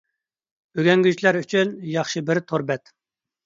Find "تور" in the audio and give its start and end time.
2.49-2.69